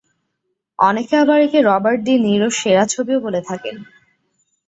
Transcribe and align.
অনেকে 0.79 1.13
আবার 1.17 1.39
একে 1.41 1.59
রবার্ট 1.61 1.99
ডি 2.05 2.13
নিরো 2.25 2.47
সেরা 2.59 2.83
ছবিও 2.93 3.19
বলে 3.25 3.41
থাকেন। 3.49 3.75